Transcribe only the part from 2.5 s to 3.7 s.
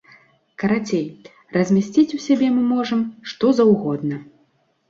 мы можам, што